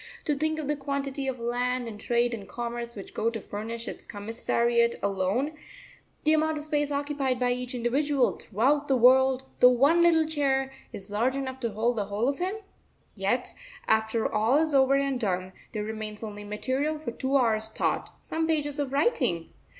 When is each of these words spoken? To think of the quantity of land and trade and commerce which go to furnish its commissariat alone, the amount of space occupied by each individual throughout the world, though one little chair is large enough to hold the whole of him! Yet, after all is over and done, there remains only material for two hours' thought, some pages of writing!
To 0.25 0.33
think 0.35 0.57
of 0.57 0.67
the 0.67 0.75
quantity 0.75 1.27
of 1.27 1.39
land 1.39 1.87
and 1.87 1.99
trade 2.01 2.33
and 2.33 2.49
commerce 2.49 2.95
which 2.95 3.13
go 3.13 3.29
to 3.29 3.39
furnish 3.39 3.87
its 3.87 4.07
commissariat 4.07 4.95
alone, 5.03 5.55
the 6.23 6.33
amount 6.33 6.57
of 6.57 6.63
space 6.63 6.89
occupied 6.89 7.39
by 7.39 7.51
each 7.51 7.75
individual 7.75 8.35
throughout 8.37 8.87
the 8.87 8.95
world, 8.97 9.43
though 9.59 9.69
one 9.69 10.01
little 10.01 10.25
chair 10.25 10.73
is 10.91 11.11
large 11.11 11.35
enough 11.35 11.59
to 11.59 11.69
hold 11.73 11.97
the 11.97 12.05
whole 12.05 12.27
of 12.27 12.39
him! 12.39 12.55
Yet, 13.13 13.53
after 13.87 14.27
all 14.27 14.57
is 14.57 14.73
over 14.73 14.95
and 14.95 15.19
done, 15.19 15.53
there 15.71 15.83
remains 15.83 16.23
only 16.23 16.43
material 16.45 16.97
for 16.97 17.11
two 17.11 17.37
hours' 17.37 17.69
thought, 17.69 18.11
some 18.21 18.47
pages 18.47 18.79
of 18.79 18.91
writing! 18.91 19.53